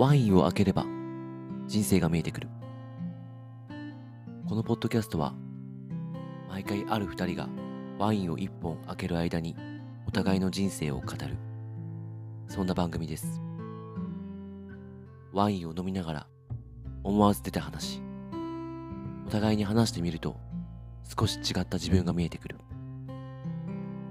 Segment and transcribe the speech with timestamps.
[0.00, 0.86] ワインを開ければ
[1.66, 2.48] 人生が見えてくる。
[4.48, 5.34] このポッドキャストは
[6.48, 7.50] 毎回ある二人が
[7.98, 9.54] ワインを一本開ける間に
[10.08, 11.36] お互いの人生を語る。
[12.48, 13.42] そんな番組です。
[15.34, 16.26] ワインを飲みながら
[17.04, 18.00] 思わず出た話。
[19.26, 20.34] お互いに話してみると
[21.14, 22.56] 少し違った自分が見えてくる。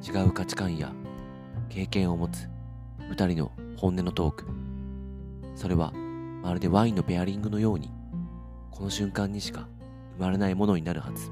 [0.07, 0.93] 違う価値観や
[1.67, 2.47] 経験を持つ
[3.09, 4.58] 二人の本音のトーク。
[5.59, 5.91] それは
[6.41, 7.91] まるでワインのペアリングのように
[8.71, 9.67] この瞬間にしか
[10.15, 11.29] 生まれないものになるはず。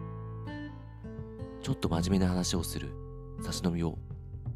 [1.61, 2.91] ちょっと真面目な話をする
[3.41, 3.97] 差し飲みを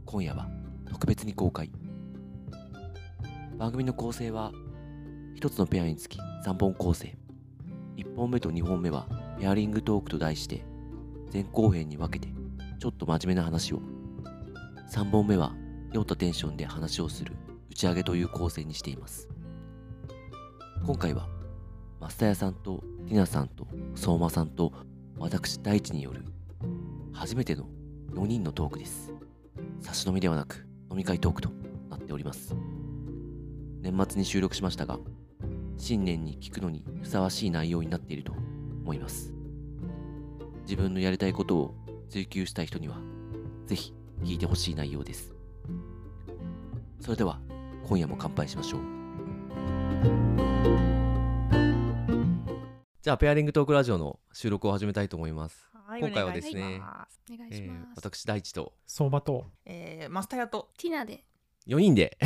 [0.06, 0.50] 今夜は
[0.90, 1.72] 特別に公開。
[3.58, 4.52] 番組の構成は
[5.36, 7.18] 一つのペアにつき3本構成。
[7.96, 9.08] 1本目と2本目は
[9.40, 10.66] ペアリングトークと題して
[11.32, 12.28] 前後編に分けて
[12.78, 13.80] ちょっと真面目な話を。
[14.92, 15.56] 3本目は
[15.94, 17.38] 酔ったテンションで話をする
[17.70, 19.31] 打ち上げという構成にしています。
[20.84, 21.28] 今回は
[22.00, 24.74] 増田屋さんとティナさんと相馬さんと
[25.20, 26.26] 私大地による
[27.14, 27.68] 初めての
[28.14, 29.14] 4人のトークです。
[29.80, 31.50] 差し飲みではなく飲み会トークと
[31.90, 32.56] なっております。
[33.82, 35.00] 年末に収録しましたが
[35.78, 38.34] 新年に聞くのにふさわしい内容になっていると
[38.82, 39.34] 思います。
[40.64, 41.76] 自分のやりたいことを
[42.10, 42.98] 追求したい人には
[43.68, 43.94] ぜひ
[44.24, 45.36] 聞いてほしい内容です。
[47.00, 47.40] それでは
[47.88, 49.81] 今夜も乾杯しましょう。
[53.02, 55.72] じゃあペアリングトークラジオの収録を始めたいと思います。
[55.88, 56.82] はい、今回はですね
[57.34, 57.94] お願いします。
[57.96, 61.24] 私大地と相場とえー、マスターヤとティナで。
[61.68, 62.18] 4人で。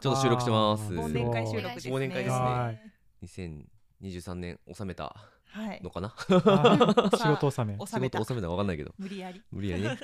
[0.00, 0.92] ちょっと収録してます。
[0.92, 1.94] 忘年会収録ですね。
[1.94, 2.38] 忘年会ですね。
[2.38, 5.14] はい2023年収めた。
[5.44, 5.80] はい。
[5.82, 5.90] の。
[5.90, 6.14] かな？
[6.16, 7.86] あー 仕事納め。
[7.86, 8.18] 収めた。
[8.18, 8.94] 仕事収めたか分かんないけど。
[8.98, 9.42] 無理やり。
[9.50, 9.82] 無理やり。
[9.82, 9.98] ね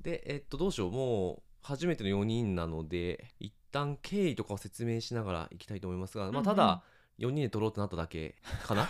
[0.00, 0.90] でえっとどうしよう。
[0.90, 6.82] もう初めての4人なので一旦経緯とかを説明しながらいきたいと思いますが、まあ、ただ
[7.18, 8.36] 4人で撮ろうってなっただけ
[8.66, 8.88] かな？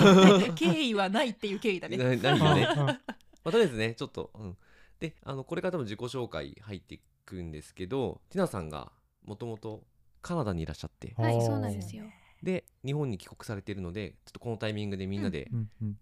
[0.54, 1.96] 経緯はないっていう経緯だね。
[1.96, 2.68] なないよね。
[2.76, 2.98] うんま
[3.44, 4.56] あ、とりあえずねちょっと、うん、
[4.98, 8.92] であのこれから多分自己紹介入っていくんですけどティナさんが
[9.24, 9.84] もともと
[10.20, 11.14] カナダにいらっしゃって。
[11.16, 12.04] はい、そうなんですよ。
[12.42, 15.50] で日本に帰国されているのでちょっとこのタイミングでみんなで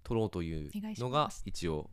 [0.04, 1.90] 撮ろうというのが一応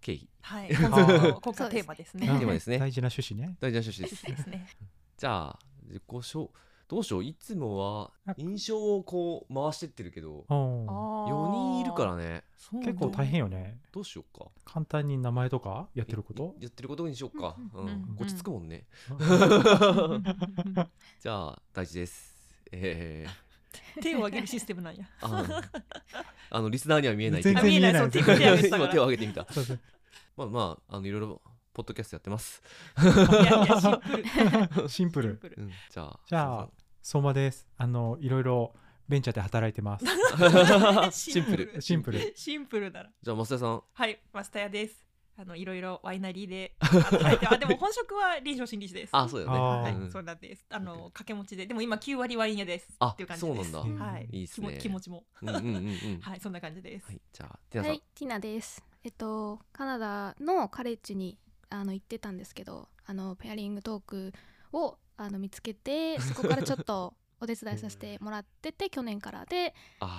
[0.00, 0.28] 経緯。
[0.42, 0.68] はい。
[0.70, 2.26] 今回の今回のテーマですね。
[2.26, 2.78] テーマですね。
[2.78, 3.56] 大事な趣旨ね。
[3.60, 4.26] 大事な趣旨です。
[4.26, 4.66] ですね。
[5.16, 6.48] じゃあ自己紹
[6.88, 7.24] どうしよう。
[7.24, 12.44] いつもは印象をこう回してってるけどうん4人いるからね。
[12.84, 13.80] 結構大変よね。
[13.92, 14.46] どうしようか。
[14.64, 16.54] 簡単に名前とかやってること？
[16.60, 18.16] やってることにしようか、うんんううん。
[18.20, 18.84] 落ち着くもんね、
[21.20, 22.36] じゃあ大事です。
[22.72, 23.26] え
[24.00, 25.04] 手を挙げるシステムなんや。
[25.20, 25.62] ー、あ
[26.50, 28.68] あのリスナーには見えない全あ見えない然見えない。
[28.68, 29.46] 今か手を挙げてみた。
[29.52, 29.80] そうそう。
[30.36, 31.40] まあまああのいろいろ
[31.76, 32.62] ポッドキャストやってます、
[32.96, 34.88] シンプル。
[34.88, 35.56] シンプシンルプル。
[35.58, 36.70] うん、じゃあじゃあ
[37.02, 37.68] 相馬です。
[37.76, 38.74] あのいろいろ
[39.06, 40.06] ベンチャーで働いてます。
[41.30, 41.82] シンプル。
[41.82, 42.32] シンプル。
[42.34, 42.90] シンプル。
[42.90, 43.10] だな。
[43.20, 43.82] じゃあ増田さん。
[43.92, 45.04] はい、マスターヤです。
[45.36, 49.10] あのいろいろワイナリーで 働いて、あでも本職は臨床心理士です。
[49.12, 49.58] あそうだよね。
[49.58, 50.10] はい、うん。
[50.10, 50.64] そうなんです。
[50.70, 52.88] あの掛け持ちで、でも今9割ワイン屋です。
[53.00, 53.70] あっていう感じです。
[53.70, 54.04] そうなんだ。
[54.06, 54.78] はい、いいっすね。
[54.80, 55.26] 気持ちも。
[55.42, 55.70] うんうんうんう
[56.16, 56.20] ん。
[56.22, 57.04] はい、そんな感じです。
[57.04, 58.82] はいじゃあティナさん、はい、ティナです。
[59.04, 61.38] えっと、カナダのカレッジに
[61.70, 64.32] あの行ってたんですけど、あのペアリングトーク
[64.72, 69.74] をあの見つけて、 そこからちょっとお手伝いさせてもらってて、去年からで、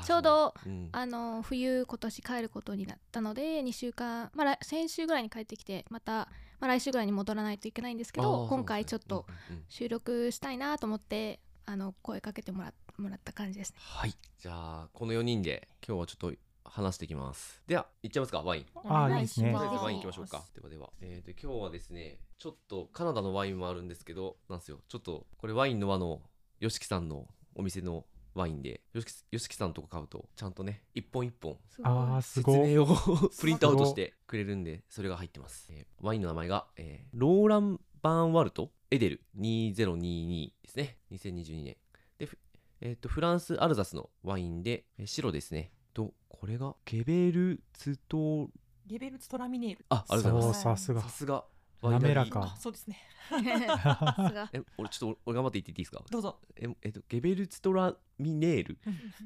[0.05, 0.69] ちょうどそう。
[0.69, 0.89] うん。
[0.91, 9.25] あの冬今年帰ることになったので2週間、まあ、来先週ぐらいに帰ってきてまた、まあ、来週ぐらいに戻らないといけないんですけあどー今回ちょっと
[9.67, 13.77] 収録したいなと思ってあの声かけてもらもらった感じですね。
[13.79, 14.15] はい。
[14.39, 16.33] じゃあこの4人で今日はちょっと
[16.69, 17.61] 話していきます。
[17.67, 18.65] では行っちゃいますかワイン。
[18.75, 19.53] あーいいですね。
[19.53, 20.43] ワイン行きましょうか。
[20.55, 24.79] ではでは、えー、で今日はですねちょっとカナダのワインもあるんですけどなんですよ。
[24.87, 26.21] ちょっとこれワインの輪の
[26.61, 32.87] YOSHIKI さんのお店のワインで YOSHIKI, YOSHIKI さんとこ買うとちゃんとね一本一本すごいあ説ごい明を
[33.39, 40.97] プリントアウトしてくれるんでそれが入ってます、えーワインの名前が、えーローラン・バーンワルトエデル2022ですね。
[41.11, 41.75] 2022年。
[42.17, 42.37] で、ふ
[42.79, 48.49] えー、とフランス・アルザスのワインで、えー白ですねとこれがゲベルツト
[48.85, 49.85] ゲベルツトラミネール。
[49.89, 51.01] あありがとうございそうさすが。
[51.01, 51.43] ますさすが。
[51.81, 52.53] 滑らか。
[52.55, 52.97] あ、そうですね。
[54.53, 56.03] え俺ちょっと俺頑張って言っていいですか？
[56.09, 56.39] どうぞ。
[56.55, 58.77] ええっとゲベルツトラミネール？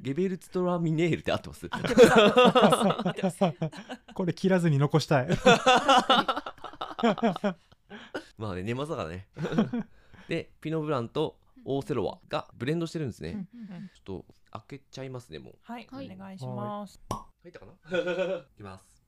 [0.01, 1.69] ゲベルツトラミネールって合ってます？
[4.13, 5.27] これ切らずに残したい。
[8.37, 9.27] まあね年末だからね。
[10.29, 13.47] でピノブランとオーセロワがブレンドしてるんですね、
[13.95, 15.55] ちょっと開けちゃいますねもう。
[15.61, 16.15] はい、おはい。
[16.15, 16.99] 願いします。
[17.43, 17.73] 入ったかな？
[18.53, 19.03] いきます。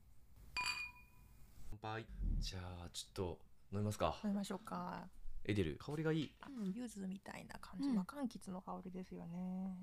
[1.70, 2.06] 乾杯。
[2.38, 3.38] じゃあちょっと
[3.72, 4.18] 飲みますか。
[4.24, 5.08] 飲みましょうか。
[5.44, 6.34] エデル香りがいい。
[6.58, 7.94] うん柚子みたいな感じ、うん。
[7.96, 9.76] まあ柑橘の香りですよね。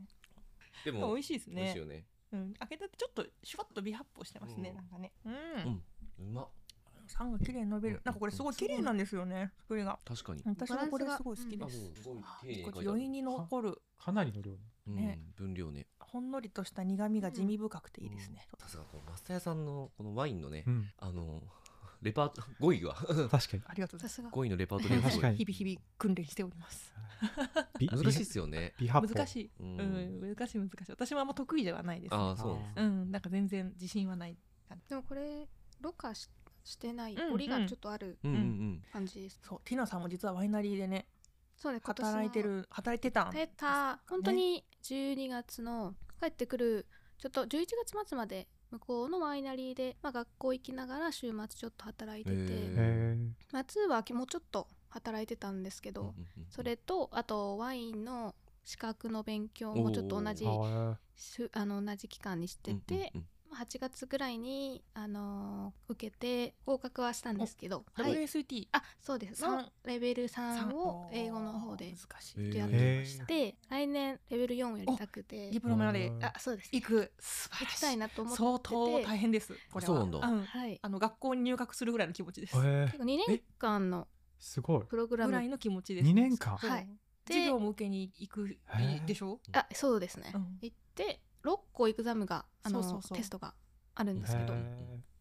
[0.83, 1.56] でも美味しいですね。
[1.56, 2.06] 美味しいよね。
[2.31, 2.53] うん。
[2.56, 4.75] 開けたってちょっとシュワッと微発泡してますね、うん。
[4.75, 5.12] なんかね。
[5.25, 5.38] うん、う
[5.69, 5.83] ん。
[6.29, 6.47] うまっ
[7.12, 8.02] 酸が綺麗に伸びる。
[8.04, 9.52] なんかこれすごい綺麗なんですよね。
[9.60, 10.00] 作りが。
[10.06, 10.42] 確かに。
[10.46, 13.81] 私はこれすごい好きです、すごい余韻に残る。
[13.98, 14.58] かなりの量ね。
[14.88, 15.19] うんね。
[15.36, 15.88] 分量ね。
[16.00, 20.90] ほんのりとした苦味が地味深くていいですね、さすがこのマスター屋さんのこのワインのねうん。
[20.98, 21.42] あの
[22.02, 22.94] レパート語彙が。
[22.96, 23.63] 確かに。
[23.68, 24.34] ありがとうございます。
[24.34, 26.94] 語彙のレパートリーが日々日々訓練しております。
[27.78, 28.74] び 難しいっすよね。
[28.80, 30.92] 難しい、ううんん、難しい難しい。
[30.92, 34.38] 私もあんま得意ではないです、ね、ああそうなんですうんなんか全然自信はない
[34.90, 35.48] でもこれ
[35.80, 36.30] ろ過し
[36.63, 38.84] してないうん折りがちょっとあるうんうんうん。
[38.92, 41.08] 感じです、そうティナさんも実はワイナリーでね
[41.58, 43.31] そうね今年の働いてる働いてたん？
[43.31, 44.00] 出た。
[44.10, 46.88] 本当に12月の帰ってくる
[47.18, 53.18] ちょっと11月末まで向こうのワイナリーで、まあ、学校行きながら週末ちょっと働いてて、
[53.52, 56.16] 夏はもうちょっと働いてたんですけど、
[56.50, 63.12] それとあとワインの資格の勉強もちょっと同じあの同じ期間にしてて、
[63.56, 69.42] 8月ぐらいに、あのー受けて合格はしたんですけど、はい、WST あそうです。
[69.42, 71.92] 三のレベルさん3を英語の方でや
[72.65, 75.51] ってまして来年レベル4をやりたくて。
[75.51, 76.24] ディプロマでうん。
[76.24, 76.69] あそうです。
[76.71, 77.12] 行く。
[77.19, 78.38] 素晴行きらしたいいなと思って。
[78.38, 79.53] て相当大変です。
[79.71, 79.88] これは。
[79.88, 80.19] そうなんだ。
[80.19, 80.44] うん。
[80.44, 80.80] はい。
[80.81, 82.56] あの学校に入学するぐらいの気持ちです。
[82.56, 84.07] 結構2年間の
[84.39, 84.86] すごい。
[84.86, 85.31] プログラム。
[85.31, 86.06] ぐらいの気持ちです。
[86.06, 86.56] 二年間？
[86.56, 86.88] はい。
[87.25, 88.57] で授業も受けに行く
[89.06, 89.39] でしょ？
[89.53, 90.57] あそうですね、うん。
[90.62, 93.17] 行って6個エグザムがあのそうそうそう。
[93.17, 93.53] テストが
[93.95, 94.57] あるんですけどへ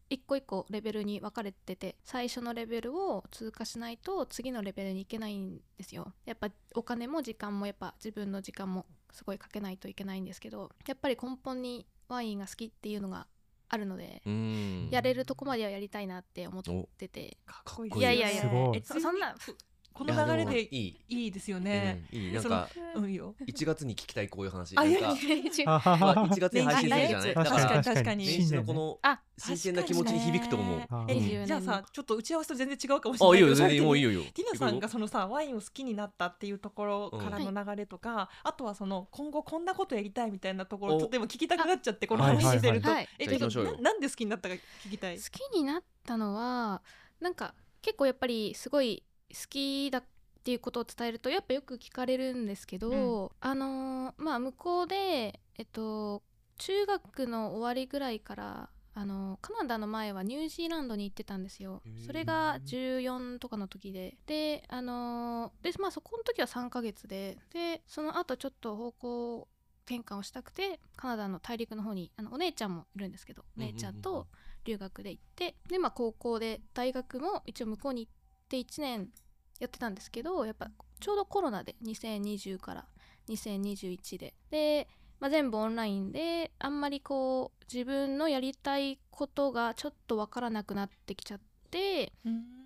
[0.09, 6.13] 一個一個レベルに分かれてて最初のレベルを通過しないと次のレベルに行けないんですよ。
[6.25, 13.27] やっぱお金も時間もやっぱ自分の時間もすごいかけないといけないんですけどやっぱり根本にワインが好きっていうのが
[13.69, 14.89] あるので、うん。
[14.91, 16.63] やれるとこまではやりたいなって思っ
[16.97, 17.37] てて。
[17.45, 17.97] かっこいい。
[17.97, 18.43] いやいやいや
[18.83, 19.33] そんな
[19.93, 20.97] この流れでいい。
[21.09, 22.33] いいですよね、うんいい。
[22.33, 23.35] なんかうんいいよ。
[23.45, 24.77] 1月に聞きたいこういう話。
[24.77, 27.33] あいやなんかいやいや違うあはまあはは1月に配信するじゃない？
[27.33, 28.25] だ確かに確かに。
[28.25, 30.81] 年始のこのあ新鮮な気持ちに響くと思う。
[31.09, 34.23] えじゃあさちょっと打ち合わせと全然違うかもしれないあいいよ全けど然もういいよいいよ。
[34.33, 45.17] ティナさんがそのさワインを好きになったっていうところからの流れとか、あとはその今後こんなことやりたいみたいなところとでも聞きたくなっちゃってこの話してると、はいえちょっとななんで好きになったか聞きたい。
[45.17, 46.81] 好きになったのは
[47.19, 49.10] なんか結構やっぱりすごい好
[49.49, 50.03] きだっ
[50.43, 56.23] ていうことを伝えるとやっぱよく聞かれるんですけど、あのーまあ向こうでえっと
[56.57, 61.81] 中学の終わりぐらいからあのカナダの前はニュージーランドに行ってたんですよ。
[62.05, 64.17] それが14とかの時で。
[64.25, 67.37] であのーでまあそこの時は3ヶ月で。
[67.53, 69.47] でその後ちょっと方向
[69.85, 74.27] 転換をしたくてカナダの大陸の方にあのお姉ちゃんもいるんですけどお姉ちゃんと
[74.65, 75.55] 留学で行って。
[75.69, 78.11] でまあ高校で大学も一応向こうに行っ
[78.49, 79.09] て1年
[79.61, 80.69] やってたんですけどやっぱ
[80.99, 82.85] ちょうどコロナで2020から
[83.29, 84.87] 2021でで、
[85.19, 92.11] まあ、全部オンラインであんまりこう自分のやりたいことがちょっとわからなくなってきちゃって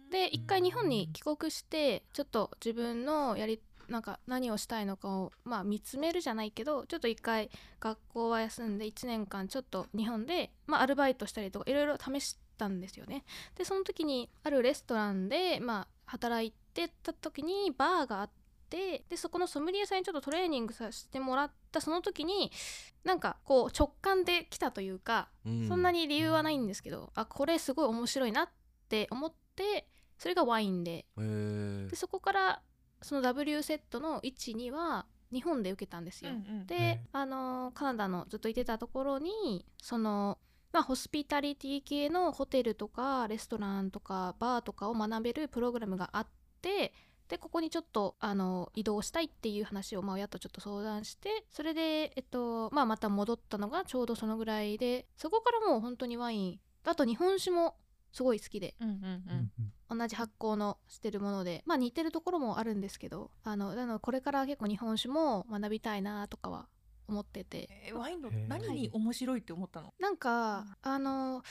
[0.09, 7.49] で一回日本に帰国してちょっと自分のやりなんか何をしたいのかを、まあ、見つめるじゃないけどちょっと一回
[7.79, 13.25] 学校は休んで1年間ちょっと日本で、まあ、アルバイトしたりとかいろいろ試したんですよね。
[13.55, 18.29] でその時にあるレストランで、まあ、働いてた時にバーがあっ
[18.69, 22.51] てでそこのソムリエさんにちょっとトレーニングさせてもらったその時に
[23.03, 28.49] なんかこう直感で来たというかうそんなに理由はないんですけど、あこれすごい面白いなっ
[28.89, 31.05] て思ってそれがワインで。
[31.15, 32.61] でそこから
[33.01, 36.31] その W セットの12は日本で受けたんですよ。
[36.65, 40.39] でへ、あのカナダのずっといてたところにその、
[40.73, 46.27] まあ、ホスピタリティ系のホテルとかレストランとかバーとかを学べるプログラムがあっ
[46.65, 46.93] て
[47.29, 57.75] でここにちょっとあの移動したいっていう話を、まあ、親とちょっと相談してそれで、えっとまあ、また戻ったのがちょうどそのぐらいでそこからもう本当にワインあと日本酒も
[58.11, 58.97] すごい好きでうんうんう
[59.89, 59.99] うんん。
[59.99, 66.67] 同じ発酵のしてるものでまあ似てるところもあるんですけどあのなのでこれから結構日本酒も学びたいなとかは
[67.07, 67.69] 思ってて。
[67.87, 71.43] えーワインの何に面白いって思ったの、なんかあの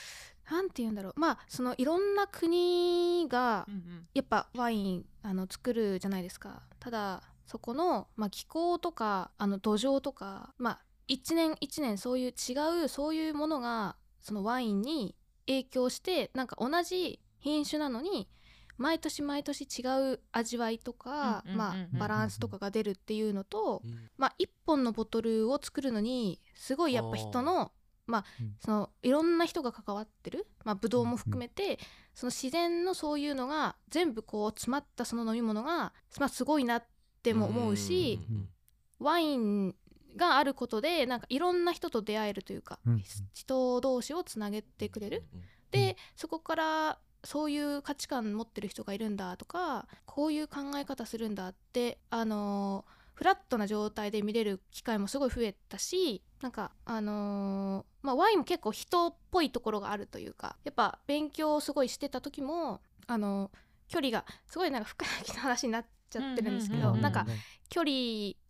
[0.49, 1.13] なんて言うんだろう。
[1.19, 3.67] まあそのいろんな国が
[4.13, 6.63] やっぱワインあの作るじゃないですか。
[6.79, 15.15] ただそこの、まあ、気候とかあの土壌とかまあ一年一年そういう違うそういうものがそのワインに
[15.47, 18.27] 影響してなんか同じ品種なのに
[18.77, 24.09] 毎年毎年違う味わいとか、まあ、バランスとかが出るっていうのと、うん。
[24.17, 27.71] まあ、1本のボトルを作るのにすごいやっぱ人の
[28.07, 28.55] まあうん。
[28.59, 31.79] そのいろんな人が関わってる、まあ、ブドウも含めて、
[32.13, 36.83] その自然のそういうのが全部こう詰まったその飲み物が、まあ、すごいなっ
[37.23, 38.49] ても思うし、うん
[38.97, 39.75] ワイン
[40.15, 43.03] があることでなんかいろんな人と出会えるというか、うん
[43.33, 45.23] 人同士をつなげてくれる。
[45.71, 67.01] でそこからそういう価値観持ってる人がいるんだとかこういう考え方するんだってあのーフラットな状態で見れる機会もすごい増えたしなんかあのーまあワインも結構人っぽいところがあるというかやっぱ勉強をすごいしてた時もあのー距離がすごいなんか深い話になっちゃってるんですけど、うんうんうん。
[67.03, 67.25] なんか
[67.69, 67.91] 距離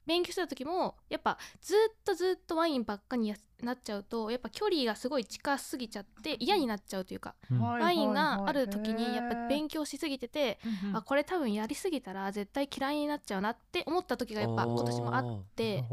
[0.05, 7.61] 勉強してた時もやっぱずっとずっとワインばっかにやなっちゃうとやっぱ距離がすごい近すぎちゃって嫌になっちゃうというか、うん。
[7.61, 15.83] はいワインがある時にやっぱ勉強しすぎてて、うんうんあこれ多分やりすぎたら絶対嫌いになっちゃうなって思った時がやっぱ今年もあっなて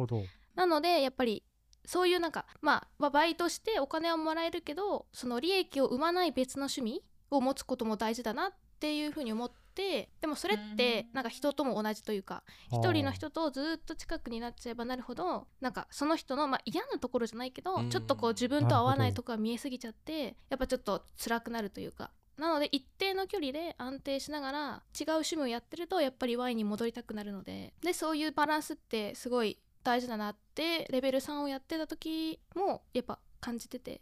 [0.54, 1.44] なのでやっぱり
[1.84, 11.14] そういうなんかまあまあバイトしてお金はもらえるけどその利益を生まない別の趣味を持つことも大事だなっていうふうに思ってでもそれってうん。
[11.14, 17.90] なんか人とも同じというか一人の人とずっと近くになっちゃえばなるほどなんかその人の、まあ、嫌なところじゃないけど、うん。
[17.90, 22.10] ちょっとこう自分と合わないとこが見えすぎちゃってやっぱちょっと辛くなるというか。
[22.38, 27.74] なので一定の距離で安定しながら違う趣味をやってるとやっぱりワインに戻りたくなるので。
[27.82, 34.00] でそういうバランスってすごい大事だなってレベル3をやってた時もやっぱ感じてて。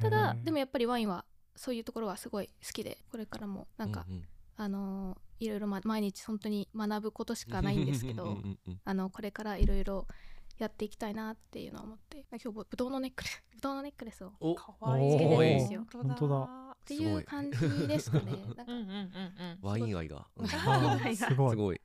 [0.00, 1.24] ただでもやっぱりワインは
[1.56, 4.06] そういうところはすごい好きでこれからもなんか、
[4.58, 8.38] あのーいろいろ、ま、毎日本当に学ぶことしかないんですけど
[8.84, 10.06] あのこれからいろいろ
[10.58, 14.54] やっていきたいなっていうのを思って今日ぶどうのネックレスぶどうのネックレスをっお。
[14.56, 15.86] かわいいつけてるんですよ。
[15.92, 18.32] 本本当だていう感じですかね。
[18.56, 18.72] なんか。
[18.72, 18.96] うんうんうんう
[19.54, 19.58] ん。
[19.62, 20.26] ワイン愛が。
[21.14, 21.50] すごい。
[21.50, 21.80] すごい。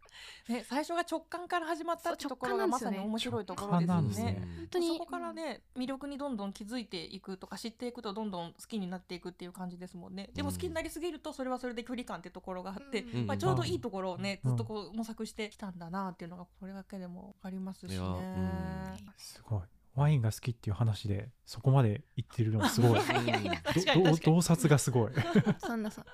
[0.48, 4.24] ね、最初が直感から始まったってところがまさに面白いところですよね。
[4.24, 4.48] ね。
[4.58, 4.88] 本当に。
[4.88, 10.30] そこからね魅力にどんどん気づいていくとか知っていくとどんどん好きになっていくっていう感じですもんね。
[10.34, 13.28] でも好きになりすぎるとそれはそれで距離感ってところがあって、うん。
[13.28, 14.50] まあ、ちょうどいいところをねうん。
[14.52, 17.98] ずっとこう模索してきたんだなっていうのがこれだけでも分かりますしね。
[19.18, 19.62] すごい
[19.96, 23.00] ワインが好きっていう話でそこまで言ってるのがすごい。
[24.24, 25.12] 洞察がすごい。
[25.60, 26.06] そんなさ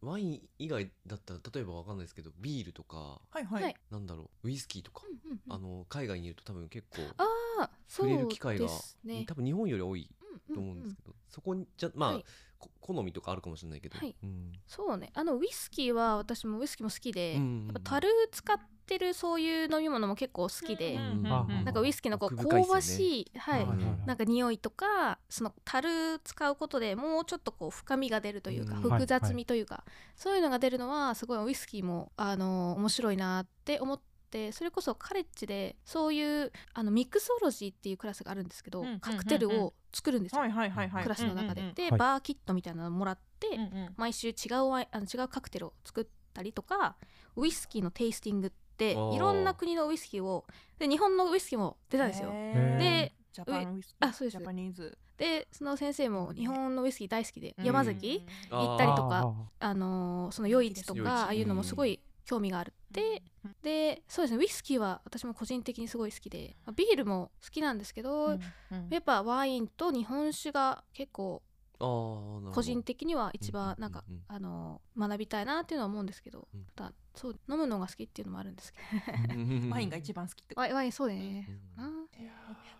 [0.00, 3.76] ワイン以外だったら例えばわかんないですけどビールとかはいはい、はい。
[3.90, 5.52] なんだろうウイスキーとか、うんうんうん。
[5.52, 7.02] あの海外にいると多分結構
[7.88, 8.68] 触れる機会が
[9.04, 10.08] ね多分日本より多い
[10.52, 12.24] と思うんですけど、そこにじゃまあ、はい。
[12.58, 14.14] こ好みとかあるかもしれないけど、はい。
[14.22, 14.52] うん。
[14.66, 15.10] そうね。
[15.14, 28.82] あのウイスキーは私もウイスキーも好きで、うんやっぱ樽使ってるそういう飲み物も結構好きで、うんうんうんあなんかウイスキーのこう香ばしい、はい、はいなんか匂いとかその樽使うことでもうちょっとこう深みが出るというか、うん。
[28.82, 29.84] 複雑味というか、
[30.16, 34.11] そういうのが出るのはすごいウイスキーもあの面白いなって思って
[34.52, 41.02] それこそカレッジでそういうあのミクソロジーっていうクラスがあるんですけど、うんカクテルを作るんですよ、はいはいはいはい。
[41.02, 41.60] クラスの中で。
[41.60, 41.98] うんうんうんで、はい。
[41.98, 43.94] バーキットみたいなのもらって、うんうん。
[43.96, 46.96] 毎週違うワインあの違うカクテルを作ったりとか
[47.36, 50.46] ウイスキーのテイスティングっていろんな国のウイスキーを
[50.78, 52.30] で日本のウイスキーも出たんですよ。
[52.30, 53.96] でジャパンウイスキー。
[54.00, 54.38] あそうです。
[54.38, 54.98] ジャパニーズ。
[55.18, 62.70] でその先生も日本のウイスキー大好きで、うん山崎、行ったりとかあのーその夜市とかああいうのもすごい興味がある。
[62.70, 68.40] って、うんでそうですねウイスキーは私も個人的にすごい好きでまあビールも好きなんですけど、うん
[68.90, 71.42] やっぱワインと日本酒が結構
[71.78, 74.22] 個人的には一うん番なんか、うんうん。
[74.28, 76.64] あの学びたいなっていうのは思うんですけど、うん。
[76.76, 78.78] ただそう飲むのが好きっていうのもあるんですけ
[79.70, 81.82] ワインが一番好きってどワイワインそうだね、うん。
[81.82, 81.90] な。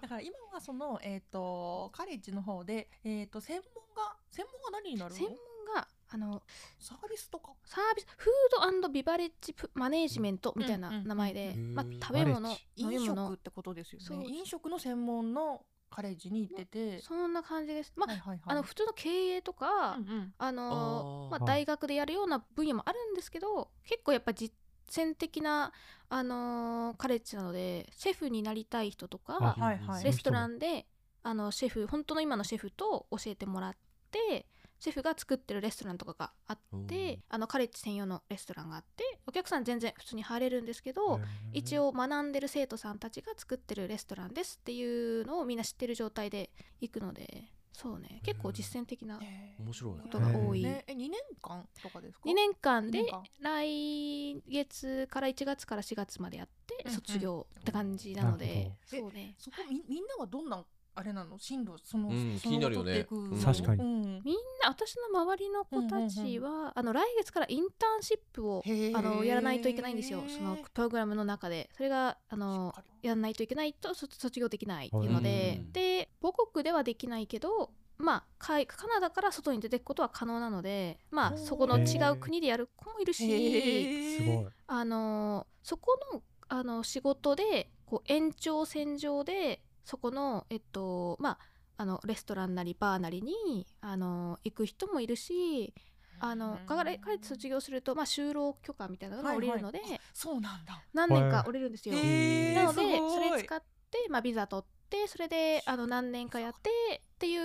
[0.00, 5.16] だから今はそのえっ、とカレッジの方でえっ、と専門が専門が何になるの？
[5.16, 6.42] 専門があの
[6.78, 7.52] サービスとか？
[7.64, 11.75] サービスフードビバレッジプマネージメントみたいな名前で、うんうん。
[11.75, 13.35] まあ食べ物飲食物。
[13.35, 14.26] ってことですよね。
[14.28, 17.92] 飲食の専門のカレッジに行ってて、そんな感じです。
[17.97, 18.40] まあ、はいはいはい。
[18.47, 20.35] あの普通の経営とか、うんうん。
[20.38, 24.54] あのまあ、大学でやるような分野もあるんですけど結構やっぱ実
[24.90, 25.73] 践的な、
[26.09, 30.04] あのーカレッジなのでシェフになりたい人とかはいはい。
[30.04, 30.87] レストランで
[31.23, 33.76] あのシェフ本当の今のシェフと教えてもらっ
[34.11, 34.47] て
[34.83, 36.59] シェフが作ってるレストランとかがあっ
[36.89, 41.21] てあのカレッジ専用のレストランがあってお客さん全然普通に入れるんですけど
[41.53, 49.62] 一応学んでる生徒さんたちが作ってるレストランですっていうのをみんな知ってる状態で行くのでそうね結構実践的なへー。
[49.62, 50.62] 面白いことが多い。
[50.62, 53.05] ねえ2年間とかですか？2年間で
[53.41, 56.95] 来月から1月から4月までやってうんうん。
[56.97, 59.37] 卒業って感じなので、なるそうね。
[59.39, 61.39] そこみみんなはどんなあれなの？
[61.39, 62.93] 進路その、気になるよね。
[62.93, 63.17] 取っていく。
[63.17, 63.43] うん。
[63.43, 63.83] 確かに。
[63.83, 68.63] うんみんな私の周りの子たちは、あの来月からインターンシップを
[68.95, 70.23] あのやらないといけないんですよ。
[70.29, 71.71] そのプログラムの中で。
[71.77, 78.59] それがあのやらないといけないとそ卒業できないっていうので、うんで母国ではできないけどまあカ
[78.89, 91.39] ナダから外に出ていくことは可能なのでまあそこの違う国でやる子もいるしあのそこのあの仕事でこう延長線上でそこのえっとまあ
[91.79, 95.75] あのレストランなりバーなりにあの行く人もいるし
[96.21, 99.81] あの彼彼って卒業すると、まあ、就労許可みたいなのが下りるので、
[100.15, 100.81] そうなんだ。
[100.95, 101.97] 何年か降りるんですよ。
[101.97, 103.61] へーなのでそれ使っ
[103.91, 107.37] て、まあ、ビザ取ってそれであの何年かやってってい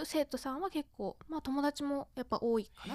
[0.00, 2.94] う生徒さんは結構、まあ、友達もやっぱ多いかな。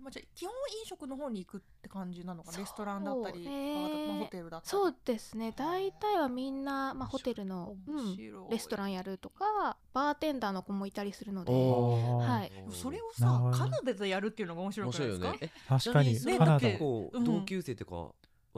[0.00, 2.58] まあ、じゃあ基本飲食の方に行くって感じなのかな？
[2.58, 4.70] レストランだったり、まあ、ホテルだったり。
[4.70, 5.52] そうですね。
[5.56, 8.16] 大体はみんな、まあ、ホテルの、うん、
[8.48, 11.52] レストランやるとかバーテンダーの子もいたりするので。
[11.52, 12.52] はい。
[12.70, 15.20] それをさカナダでやるっていうのが面白面くないです
[15.68, 15.78] か？
[15.80, 16.18] 白いよね。
[16.20, 16.78] え確かにね
[17.26, 18.14] 同級生とか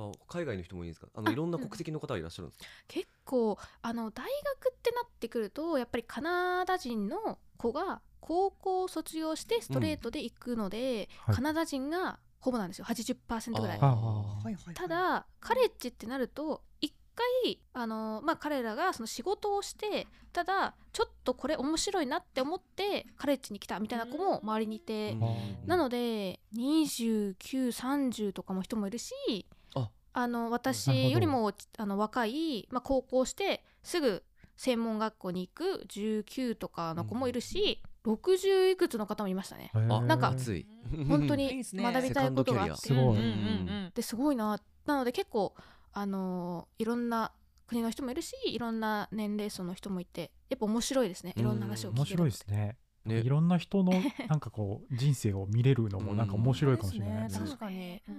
[0.09, 1.09] は海外の人もいいんですか？
[1.15, 2.65] あのあいろんな国籍の方がいらっしゃるんですか？
[2.89, 11.35] 結構あの大学ってなってくるとやっぱりカナダ人の子が高校を卒業してストレートで行くので、はい。
[11.37, 12.85] カナダ人がほぼなんですよ。
[12.87, 13.81] 80%ぐらい。
[14.75, 16.95] ただカレッジってなると一
[17.45, 29.13] 回あの、まあ、彼らがその仕事をしてただちょっとこれ面白いなって思ってカレッジに来たみたいな子も周りにいて、うんなので2930とかも人もいるし
[30.13, 30.93] ああの私ど。
[30.93, 34.23] よりもあの若い、まあ、高校してすぐ
[34.57, 39.71] 専門学校に行く19とかの子もいるし、60いくつの方もいましたね。
[39.75, 40.35] なんか
[41.09, 44.03] 本当に 学びたいことがあって。
[44.03, 44.61] すごいな。
[44.87, 45.55] なので結構
[45.93, 47.33] あのいろんな
[47.67, 51.35] 国の人もいるしいろんな年齢層の人もいてやっぱ面白いですね。
[51.37, 53.21] いろんな話を聞ける面白いですねね。
[53.21, 53.93] いろんな人の
[54.29, 57.47] なんかこう人生を見れるのもなんか面白いかもしれないですね。
[57.47, 57.57] そうですね。
[57.57, 58.19] 確かに、うんう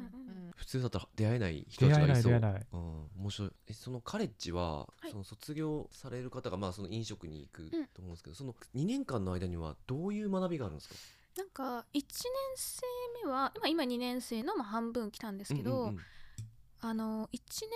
[0.50, 0.52] ん。
[0.56, 2.42] 普通だったら出会えない人出会えないたちがいそう。
[2.42, 3.52] 出会えないうん、面白い。
[3.68, 5.12] えそのカレッジは、い。
[5.12, 10.96] その卒業される方がまあその飲食に行くんと思うんですけど、その2年間の間にはどういう学びがあるんですか？
[11.38, 12.04] なんか1年
[12.56, 12.82] 生
[13.26, 16.00] 目は今今2年生のまあ半分来たんですけど、うんうんうん。
[16.84, 17.70] あの1年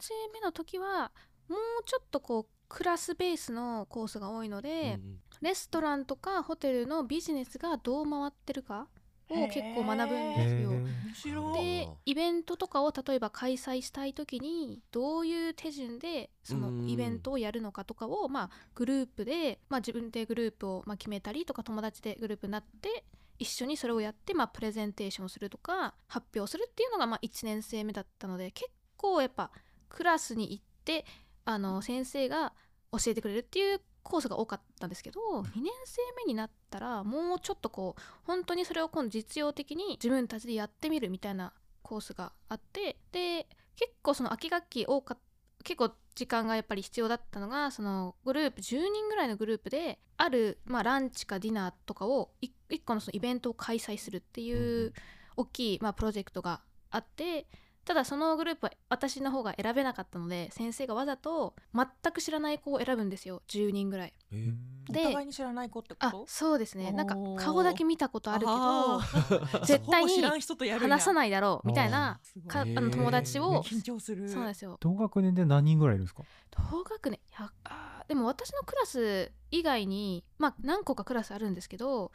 [0.00, 1.12] 生目の時は
[1.48, 8.88] もうちょっとこうクラスベースのコースが多いので、うんレストランとかホテルのビジネスがどう回ってるか
[9.30, 11.54] を結構学ぶんへですよ。
[11.54, 23.04] でイベントとかを例えば開催したい時にどういう手順でそうんのイベントをやるのかとかを、まあ、グループで、まあ、自分でグループをまあ決めたりとか友達でグループになって
[23.38, 29.50] 一緒にそれをやって、まあ、プレゼンテーションするとか発表するっていうのがまあ1年生目だったので結構やっぱ
[29.88, 31.04] クラスに行って
[31.48, 32.52] あの先生が
[32.92, 45.18] 教えてくれるっていうコースが多かったんですけど2年生目になったらもうちょっとこう本当にそれを今度実用的に自分たちでやってみるみたいなコースがあってで結構その秋学期多かっ
[45.64, 54.92] 結構時間がやっぱり必要だったのがそのグループ10人ぐらいのグループである、まあ、ランチかディナーとかを1個のそのイベントを開催するっていうん。
[55.38, 57.46] 大きい、まあ、プロジェクトがあって
[57.88, 63.40] ただそのグループは私の方が選べなかったので先生がわざと全く知らない子を選ぶんですよ。
[63.48, 64.14] 10人ぐらい。
[64.30, 64.54] えー。
[64.90, 66.92] おで互いに知らない子ってこあとそうですね。
[66.92, 69.00] なんか顔だけ見たことあるけど
[69.64, 74.28] 絶対に話さないだろうみたいなかあの友達を緊張する。
[74.28, 74.76] そうなんですよ。
[74.80, 76.24] 同学年で何人ぐらいいるんですか？
[76.70, 82.10] 同学年100あーでも私のクラス以外にまあ何個かクラスあるんですけど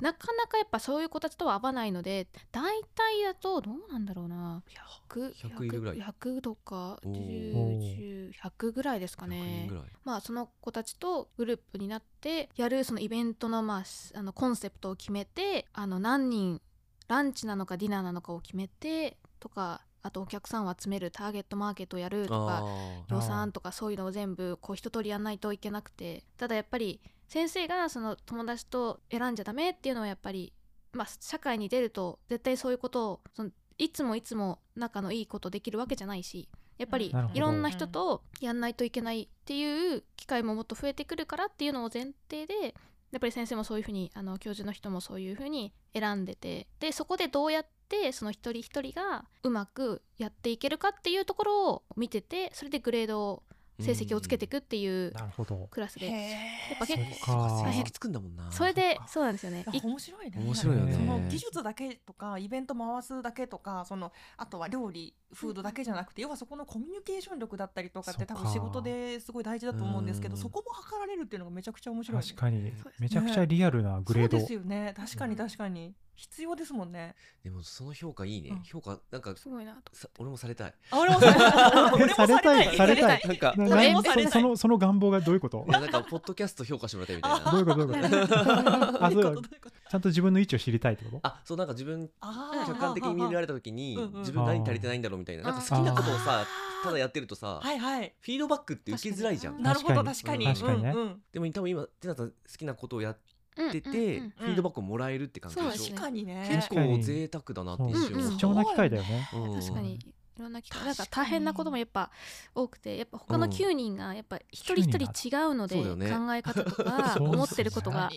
[0.00, 4.62] なかなかやっぱそういう子たちとは合わないので大体だとどうなんだろうな。
[5.08, 5.98] 100 100いるぐらい。
[5.98, 8.30] 100とかおー。
[8.30, 9.70] 10100ぐらいですか100ね
[10.04, 16.60] まあその子たちとグループになってやるそのイベントのまあしあのコンセプトを決めてあの何人
[17.08, 30.52] ランチなのかディナーなのかを決めてとかあとお客さんを集めるターゲットマーケットをやるとかあ予算とかそういうのを全部こう一通りやんないといけなくてただやっぱり先生がその友達と選んじゃダメっていうのはやっぱり、
[30.92, 42.74] まあ、社会に出ると絶対そういうことをそのいつもいつも仲のいいことできるわけじゃないしやっぱりいろんな人とやんないといけないっていう機会ももっと増えてくるからっていうのを前提で
[43.12, 47.70] やっぱり先生もそういうふうにあの教授の人もそういうふうに選んでてでそこでどうやって
[48.12, 53.42] その一人一人がうまくやっていけるかっていうところを見ててそれでグレードを
[53.80, 55.68] 成績をつけていくっていうなるほど。
[55.70, 58.50] クラスで、やへっぱ結構成績つくんだもんな。
[58.52, 59.64] それでそうなんですよね。
[59.82, 60.36] 面白いね。
[60.38, 60.92] 面白いよね。
[60.92, 70.40] その技術だけとかイベント回すだけとかそのあとは料理フードだけじゃなくて要はそこのコミュニケーション力だったりとかって多分仕事ですごい大事だと思うんですけどうん。
[70.40, 72.22] そこも測られるっていうのがめちゃくちゃ面白い。
[72.22, 72.72] ね確かに。
[73.00, 74.32] めちゃくちゃリアルなグレード。
[74.32, 74.94] そうですよね。
[74.96, 77.16] 確かに確かに必要ですもんね。
[77.42, 78.62] でもその評価いいね、うん。
[78.62, 80.74] 評価なんかすごいなとさ俺もされたい。
[80.92, 81.92] あ俺もされたい。
[81.94, 82.76] 俺もされたい。
[82.76, 83.22] されたい。
[83.26, 84.32] なんかな俺なもされたい。
[84.32, 85.66] そそのその願望がどういうこと？
[85.68, 87.50] いやなんかポッドキャスト評価してもらいたいみたいな。
[87.50, 87.86] どういうこと？
[87.86, 89.04] どういうこと？
[89.04, 89.48] あそういうこと。
[89.90, 91.18] ちゃんと自分の位置を知りたいってこと？
[91.24, 92.66] あそうなんか自分あー。
[92.68, 95.42] 客観的に見られた時にうんうん自分何足りてないんだろうみたいな。
[95.42, 96.46] なんか好きなことをさ
[96.84, 98.14] ただやってるとさはいはい。
[98.20, 99.54] フィードバックって受けづらいじゃん。
[99.54, 100.46] 確なるほど確確かに。
[100.46, 100.92] 確かにね。
[100.94, 101.22] うんうん。
[101.32, 103.18] でも多分今テナさん好きなことをやっ
[103.56, 103.88] うんてて、
[104.18, 104.24] うん。
[104.24, 104.30] うん。
[104.30, 105.94] フィードバックをもらえるって感じでしょ？
[105.94, 106.46] 確かにね。
[106.48, 109.28] 結構贅沢だなって一そう瞬貴重な機会だよね。
[109.34, 109.60] うん。
[109.60, 109.94] 確かに。
[109.94, 112.10] いろんな機会なんか大変なこともやっぱ
[112.54, 113.52] 多くてやっぱ他のうん。
[113.52, 116.10] 9人がやっぱ一人一人違うので、そうだよね。
[116.10, 118.10] 考え方とか 思ってることが。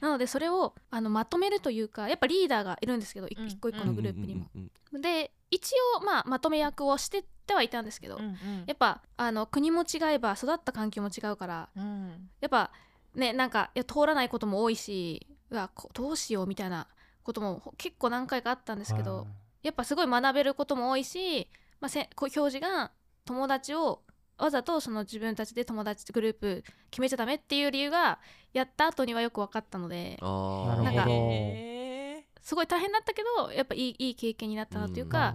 [0.00, 3.46] なのでそれをあのまとめるというかやっぱリーダーがいるんですけどいうん。
[3.46, 4.46] 一個一個のグループにも。
[4.54, 8.64] うんうんうんで一応、まあ、まとめ役をしてってはいたんですけど、うんうん。
[8.66, 12.28] やっぱあの国も違えば育った環境も違うからうん。
[12.40, 12.72] やっぱ
[13.14, 16.86] ねなんかいや通らないことも多いしうわこどうしようみたいな
[17.22, 19.26] こともほ結構何回かあったんですけど、はい。
[19.62, 21.48] やっぱすごい学べることも多いし、
[21.80, 22.92] まあ、せこう表示が
[23.26, 24.02] 友達を
[24.38, 28.20] わざとその自分たちで友達グループ決めちゃダメっていう理由が
[28.54, 35.34] やった後にはよく分かったのでなんかへすごい大変だったけどやっぱいいいい経験になったなというあか、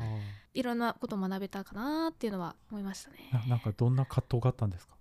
[0.55, 3.17] いろんなことを学べたかなっていうのは思いましたね。
[3.47, 4.94] なんかどんな葛藤があったんですか？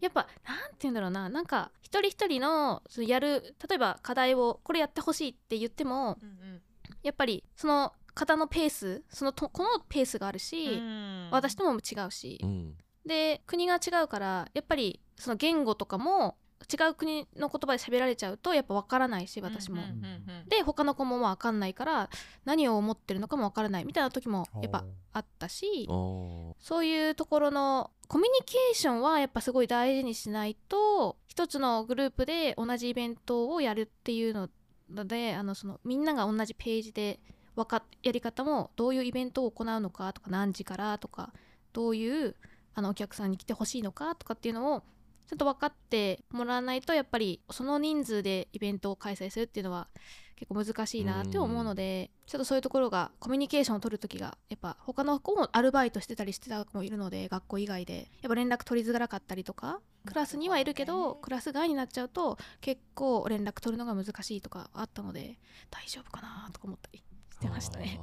[0.00, 1.28] やっぱなんて言うんだろうな。
[1.28, 6.62] なんか一人一人のそのやる例えば課題をこれやってほしいって言ってもーうん。
[7.02, 11.28] やっぱりその方のペースそのとこのペースがあるし、うん。
[11.30, 12.74] 私とも違うし、うん。
[13.06, 16.36] で国が違うからやっぱりその言語とかも
[16.68, 19.82] 違う国の言葉で喋られちゃうとやっぱ分からないし私も。
[19.82, 22.10] うんうんうんうんで他の子も分かんないから
[22.44, 34.48] 何を思ってるのかも分からないみたいな時もやっぱあったしそういうところのコミュニケーションはやっぱすごい大事にしないと一つのグループで同じイベントをやるっていうの
[34.90, 37.20] のであのそのみんなが同じページで
[37.54, 41.32] わかやり方もどういうイベントを行うのかとか何時からとか
[41.72, 42.34] どういう
[42.74, 44.82] あのお客さんに来てほしいのかとかっていうのを
[45.30, 49.86] ちょっと分かってもらわないとやっぱりその人数でイベントを開催するっていうのは
[50.34, 58.08] 結構難しいなって思うのでちょっとそういうところがコミュニケーションを取る時がやっぱ他の子もアルバイトしてたりしてた子もいるので学校以外で。
[58.22, 65.38] やっぱ連絡取りづらかったりとかクラスにはいるけどクラス外になっちゃうと結構連絡取るのが難しいとかあったので
[65.70, 68.00] 大丈夫かなとか思ったりしてましたね。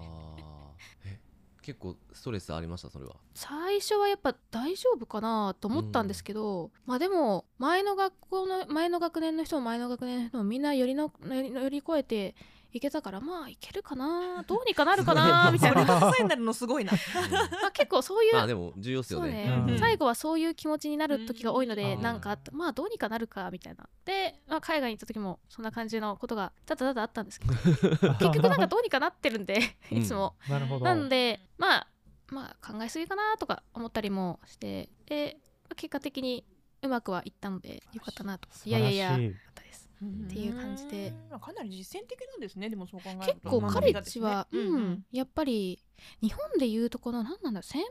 [1.68, 2.90] 結構ストレスありました？
[2.90, 3.18] それは。
[3.34, 12.36] 最初はやっぱ大丈夫かなと思ったんですけど、まあでも前の学校の前の学年の人も前の学年の人もみんな寄りの寄り乗り越えて
[12.78, 16.94] いけたからまあいけるかな どうにかなるかなみたいな、ま支えになるのすごいな。
[17.66, 19.46] あ、結構そういうまあでも重要っすよそうね。
[19.46, 19.80] ね、うん。
[19.80, 22.02] 最後はそういう気持ちになる時が多いので、うん。
[22.02, 23.90] なんかまあどうにかなるかみたいな。
[24.06, 27.54] で、まあ、海外に行った時もそんな感じのことがただただあったんですけど
[28.20, 30.86] 結局なんかどうにかなってるんでいつも、なるほど。
[30.86, 31.88] なのでまあ
[32.30, 35.38] まあ考えすぎかなとか思ったりもしてで
[35.76, 36.46] 結果的に
[36.82, 38.48] うまくはいったのでよかったなと。
[38.66, 41.14] いやいやいやよかったですっていう感じで。
[41.32, 41.40] うん。
[41.40, 42.70] かなり実践的なんですね。
[42.70, 43.26] でもそう考えると。
[43.26, 44.84] 結構うんカレッジは、ううん。
[44.92, 45.84] んやっぱり
[46.22, 47.84] 日本でいうとこの何なんだ専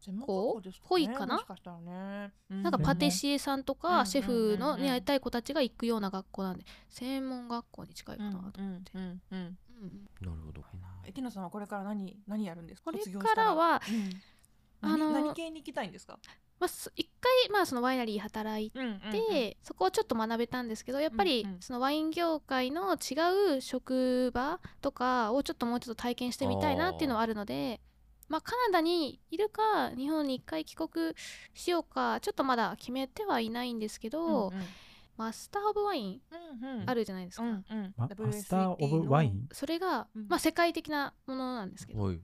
[0.00, 2.32] 専門学校ですかねぽいかなもしかしたらね。
[2.50, 2.72] うんなん。
[2.72, 8.98] かパティシエさんとかうんシェフのうんに会いたい子たちが行くような学校なんで専門学校に近いかなとうん思って、
[9.32, 9.46] な
[10.22, 10.62] るほど。
[11.04, 12.86] えティナさんはこれから何何やるんですか？
[12.86, 14.10] これ卒業したからはうん
[14.82, 16.18] あの何何系に行きたいんですか？
[16.60, 19.00] まあ、す一回、まあ、そのワイナリー働いて、うんうん
[19.62, 21.60] そこをちょっと学べたんですけどやっぱりうんうん。
[21.60, 27.80] そのワイン業界の違う職場とかをちょっともうちょっと体験してみたいなっていうのはあるので。
[28.28, 31.14] まあ、カナダにいるか日本に一回帰国
[31.52, 34.64] しようかちょっとまだ決めてはいないんですけど、うんうん。
[35.18, 36.20] マスター・オブ・ワイン
[36.62, 36.88] うんうん。
[36.88, 37.94] あるじゃないですか、うんうん。
[37.94, 39.48] マスター・オブ・ワイン？
[39.52, 40.28] それが、うん。
[40.28, 42.20] まあ、世界的なものなんですけど、はい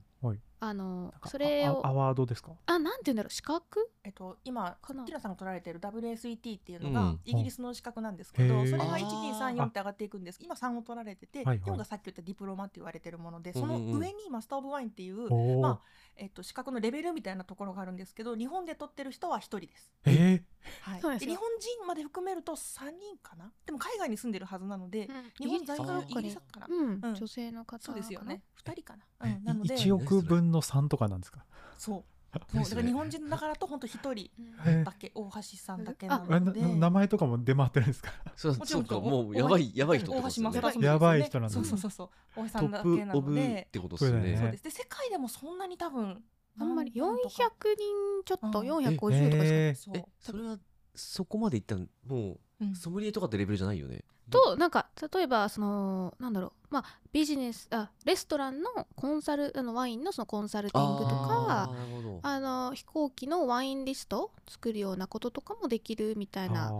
[0.61, 2.51] あのそれをあアワードですか？
[2.65, 3.89] あなんて言うんだろう資格？
[4.03, 5.05] えっと、今かな？
[5.05, 8.65] ティナさんが取られている WSET っていうのがうんイギリスの資格なんですけど、へー。
[8.69, 9.05] それがあー
[9.55, 10.39] 1234って上がっていくんです。
[10.41, 11.59] 今3を取られてて、はいはい。
[11.59, 13.93] 4がさっき言ったディプロマって言われてるものでそのうんうん。
[13.93, 15.79] うん上にマスター・オブ・ワインっていう、まあ
[16.15, 19.91] えっと、資格のレベルみたいなところがあるんですけど日本で取ってる人は1人です。
[20.05, 20.43] え
[20.81, 23.51] はい、日本人まで含めると3人かな？
[23.65, 25.45] でも海外に住んでるはずなので、うん。
[25.45, 27.15] 日本在住あイギリスだから、うん、うん。
[27.15, 28.41] 女性の方そうですよね。
[28.63, 31.45] 2人かな、ーうん、なので1億分の3とかなんですか？
[31.77, 32.03] そう。
[32.53, 34.29] そうだから日本人だからと本当一人
[34.63, 36.61] えだけ大橋さんだけなので。
[36.61, 38.11] 名前とかも出回ってるんですか？
[38.35, 40.53] そうもちろそうんかももうやばいやばい人って大橋ことですよね。
[40.53, 42.09] 正俊やばい人なんだそうそうそうそう。
[42.35, 44.37] 大橋さトんだけなップオブっのでてことですね。
[44.39, 44.63] そうです。
[44.63, 46.21] で世界でもそんなに多分
[46.59, 47.49] あんまり400なんと人か
[48.25, 48.97] ちょっとうん450
[49.31, 49.97] とかですかねえそう。
[49.97, 50.57] えそれは
[50.95, 52.71] そこまでいったらもうん。
[52.71, 54.03] うソムリエとかってレベルじゃないよね。
[54.29, 61.73] となんか例えばそのなんだろうまあビジネスあレストランのコンサルあのワインのそのコンサルティングとか
[62.21, 66.71] あの飛行機のワインリスト作るようなこととかもできるみたいな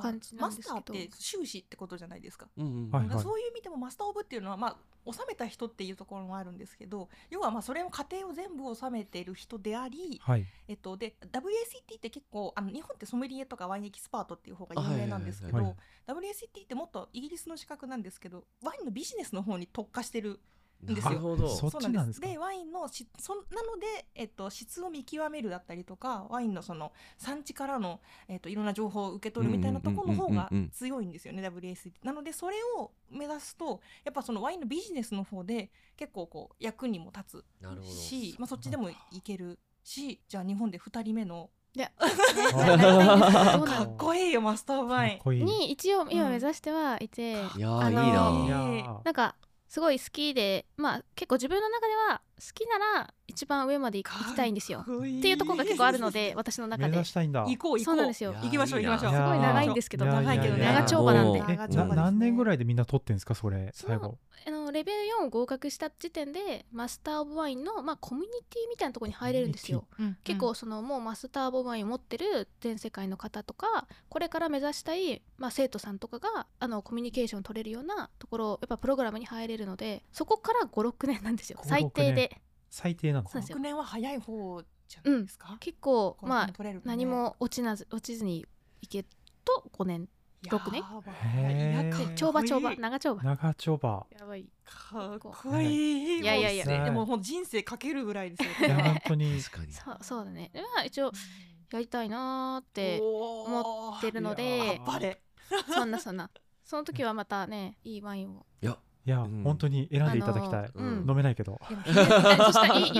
[0.00, 0.80] 感じなマスんですけど。
[0.82, 2.48] ターって修士ってことじゃないですか。
[2.56, 3.20] うんうん。
[3.20, 10.46] そういう意味でもマスター・オブっていうのは、まあ、収めた人っていうところもあるんですけど要はまあそれを過程を全部収めている人であり、ーはい。
[10.68, 15.62] えっと、で WACT って結構あの日本ってソムリエとかワインエキスパートっていう方が有名なんですけはい。
[15.62, 15.74] はい
[16.06, 20.40] ど WACT ってもっとイギリスの資格なんですけどワインのビジネスの方に特化してる
[20.84, 21.10] んですよ。
[21.10, 21.48] なるほど。
[21.48, 22.26] そっちなんですか？
[22.28, 37.88] でワインのしそんなので、えっと、質を見極めるだったりとかワインのその産地からの、えっと、いろんな情報を受け取るみたいなところの方が強いんですよね WACT なのでそれを目指すとやっぱそのワインのビジネスの方で結構こう役にも立なるほど。
[37.88, 41.90] つし、まあ、そっちでもいけるしじゃあ日本で2人目のいや。
[42.00, 45.20] かのっこいいよマスターワイ。
[45.26, 47.64] ンに一応今目指してはいて、いやーいい。
[47.64, 49.00] あのいな。
[49.04, 49.36] なんか
[49.68, 54.80] すごい好きでまあ結構自分の中では好きなら一番上まで行きたいんですよ。
[54.80, 56.88] っていうところが結構あるので私の中で。
[56.88, 57.40] 目指したいんだ。
[57.40, 57.80] 行こう行こう。
[57.80, 58.34] そうなんですよ。
[58.42, 59.12] 行きましょう行きましょう。
[59.12, 60.56] すごい長いんですけど長いけど。
[60.56, 61.40] 長丁場なんで。
[61.94, 64.16] 何年ぐらいでみんな取ってんですかそれ最後。
[64.46, 69.86] あのレベル4を合格した時点でマスター・オブ・ワインの、まあ、コミュニティみたいなところに入れるんですよ。
[69.98, 81.58] うん結構そのもうマスター・オブ・ワインを持ってる全世界の方とかこれから目指したい、まあ、生徒さんとかがあのコミュニケーション取れるようなところやっぱプログラムに入れるのでそこから56年なんですよ。
[81.62, 82.40] 5 6最低で。
[82.68, 83.42] 最低なんですよ。
[83.42, 86.50] 6年は早い方じゃないですか、結構こうまあ
[86.84, 88.46] 何も落ちなず落ちずに
[88.82, 89.04] いけ
[89.44, 90.08] と5年
[90.44, 90.82] 6年？
[90.82, 91.14] やばい。
[91.14, 91.84] へー。
[91.84, 92.14] いやかっこいい。
[92.16, 93.22] 長場長場長丁場。
[93.22, 94.06] 長丁場。
[94.18, 94.44] やばい。
[94.64, 96.20] かっこいい。
[96.20, 96.24] い。
[96.24, 98.68] やいやいやでももう人生かけるぐらいですよ。
[98.68, 99.40] いや本当に。
[99.40, 99.72] 確かに。
[99.72, 100.50] そうそうだね。
[100.52, 101.12] でまあ一応
[101.72, 104.80] やりたいなーって思ってるので
[105.74, 106.30] そんなそんな。
[106.64, 108.46] その時はまたねいいワインを。
[108.60, 108.78] いや。
[109.04, 109.42] いやうん。
[109.44, 110.72] 本当に選んでいただきたい。
[110.76, 111.60] 飲めないけど。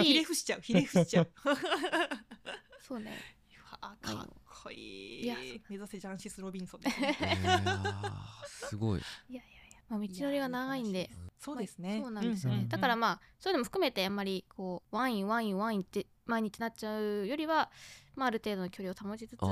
[0.02, 1.30] ひれ伏しちゃうひれ伏しちゃう。
[2.80, 3.12] そうね。
[3.70, 4.26] かっ
[4.62, 5.24] こいい。
[5.24, 5.36] いや
[5.68, 6.80] 目指せジャンシス・ロビンソン。
[6.80, 8.12] ですいやー。
[8.68, 9.00] すごい。
[9.00, 11.10] いやいやいや、まあ、道のりが長いんで。
[11.38, 12.00] そうですね。
[12.02, 17.70] そうなんですよね、うんだからまあそういうのも含めてあんまりこうワインワインワインって毎日なっちゃうよりは、
[18.16, 19.46] まあ、ある程度の距離を保ちつつこ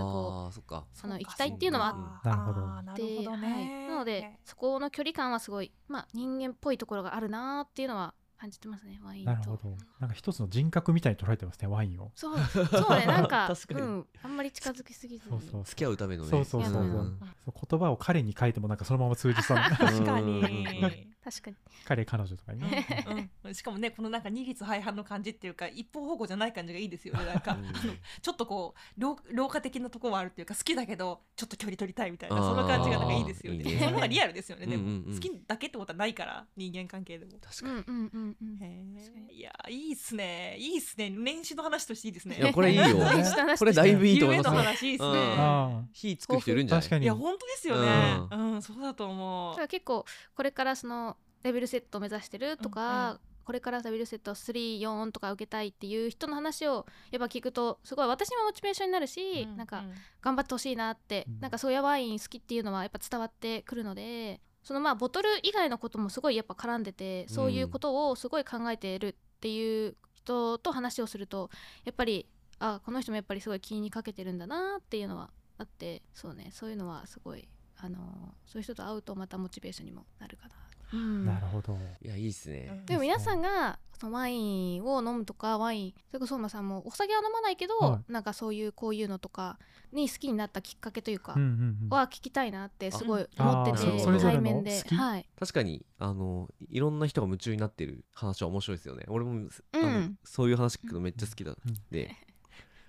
[0.47, 0.87] ああそっか。
[0.93, 9.31] うその行きたいっていうのはあってるほどね、はい、なのでそこの距離感はすごい、まあ、人間っぽいところがあるなーっていうのは感じてますねワインと。
[9.31, 9.77] なるほど。
[10.01, 12.13] なんか一つの人格みたいに捉えてますねワインを。
[12.15, 13.81] そうそうねなんか 確かに。
[13.81, 15.41] うん、あんまり近づきすぎずに。
[15.41, 15.65] そうそう。
[15.65, 16.25] 付き合うための。
[16.25, 16.83] ねそうそうそうそう。
[16.83, 17.19] うん。
[17.45, 19.57] そう言葉を彼に書いてもなんかそのまま通じそう。
[19.57, 20.21] な確かう。
[20.23, 21.57] んに確かに。
[21.87, 22.87] 彼彼女とかにね。
[23.09, 23.31] うん。
[23.45, 23.55] うん。
[23.55, 27.25] しかもねこのなんか二律背反の感じっていうか一方方向じゃない感じがいいですよね。
[27.25, 27.67] なんか、うん。
[27.67, 33.59] あのちょっとこう老老化的なところはあるっていうか好きだけどちょっと距離取りたいみたいなその感じがなんかいいですよね。
[33.59, 33.79] いいね。
[33.79, 35.15] その方がリアルですよねでも、うんうんうん。
[35.15, 37.33] 好きだけってことはないから人間関係でも。
[37.41, 40.57] 確かうんうんうんうんいやいいっすね。
[40.59, 41.11] いいっすね。
[41.11, 42.37] 年始の話としていいですね。
[42.37, 42.85] にいやこれいいよ。
[42.85, 45.17] 年始の話これだいぶいいと思いますよ話いいっすね、うん。
[45.39, 46.83] あ火つく人いるんじゃない？
[46.83, 47.89] 確かにいや本当ですよね。
[48.31, 49.53] うん、そうだと思う。
[49.53, 51.14] だから結構これからその
[51.45, 59.83] レベルセットを目指してるとか、うんこれからレベルセット34とか受けたいっていう人の話をやっぱ聞くとすごい私もモチベーションになるし、うなんかう
[60.23, 61.41] 頑張ってほしいなって、うん。
[61.41, 71.51] なんかそういうワイン好きっていうのはやっぱ伝わってくるのでそのまあボトル以外のこともすごいやっぱ絡んでてそういうことをすごい考えてるっていう人と話をすると
[71.85, 72.27] やっぱり
[72.59, 77.99] あこの人もやっぱりすごい気にかけてるんだなっていうのはあってそうねそういうのはすごいあの
[78.47, 80.55] そういう人と会うとまたモチベーションにもなるかな。
[80.95, 81.27] うん。
[81.27, 81.77] なるほど。
[82.03, 82.83] いやいいっすね。
[82.87, 89.59] でも皆さんがそのワインを飲むとかワインそれこそ相馬さんもお酒は飲まないけど、はなんかそういうこういうのとか
[89.93, 91.89] に好きになったきっかけというか、うんうんうん。
[91.89, 94.83] は聞きたいなってすごいあ思っててあーそれぞれの対面で。
[94.91, 95.29] はい。
[95.39, 99.05] 確かにあのいろんな人が夢中になってる話は面白いですよね。
[99.09, 100.19] 俺も、うん。
[100.25, 101.57] そういう話聞くのめっちゃ好きだ、ん。
[101.91, 102.15] で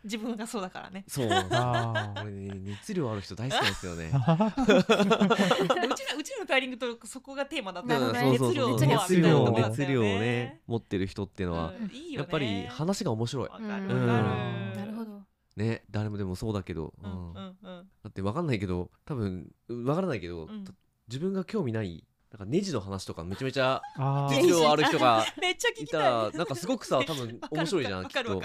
[0.06, 1.04] 自分がそうだからね。
[1.08, 1.28] そう。
[1.52, 4.12] あ俺ね熱量ある人大好きですよね。
[4.14, 4.46] ー。
[4.46, 8.32] うちらうちらのペアリングとそこがテーマだったなるほどね。
[8.32, 12.18] 熱量熱量熱量をね持ってる人っていうのは、うんいいよね。
[12.18, 13.50] やっぱり話が面白い。
[13.62, 15.22] ななるほど。
[15.56, 17.58] ね誰もでもそうだけど、うんうん。
[18.04, 20.50] だって分かんないけど多分分からないけど、
[21.08, 23.82] 自分が興味ないなんかネジの話とかめちゃめちゃ
[24.30, 25.88] 熱量ある人がめっちゃ聞い。
[25.88, 28.42] きたらなんかすごくさ多分面白いじゃんわきっと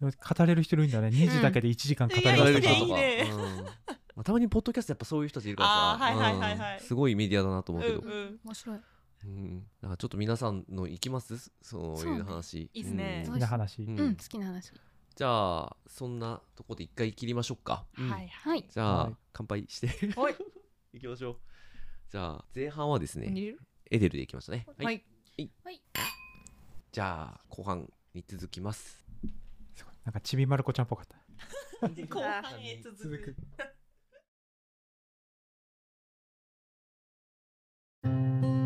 [0.00, 1.08] 語れる人いるんだね。
[1.08, 3.64] 2時だけで1時間語れる人とか、うん。
[3.64, 3.72] ま
[4.18, 5.74] あ、たまにポッドキャストやっぱそういう人たちいるからさ。
[5.94, 6.78] あーはいはいはいはい。
[6.78, 6.84] うん。
[6.84, 8.38] すごいメディアだなと思うけど、うんうん。
[8.44, 8.80] 面白い。
[9.24, 11.50] うん、だからちょっと皆さんの行きます？
[11.60, 12.70] そういう話。
[12.72, 13.24] いいっすね。
[13.26, 13.32] うん。
[13.32, 13.82] 好きな話。
[13.82, 13.98] うん。
[13.98, 14.72] うん好きな話。
[15.16, 18.08] じゃあそんなとこで一回切りましょうか、うん。
[18.08, 18.64] はいはい。
[18.70, 19.16] じゃあ、はい。
[19.32, 19.88] 乾杯して。
[20.14, 20.36] はい。
[20.94, 21.36] いきましょう。
[22.10, 23.56] じゃあ前半はですね
[23.90, 24.64] エデルでいきましたね。
[24.78, 25.04] はい。
[25.64, 25.82] はい。
[26.92, 29.07] じゃあ後半に続きます
[30.08, 31.18] なんかちびまる子ちゃんっぽかった。
[32.06, 33.36] 後半へ続く。
[38.02, 38.57] 続く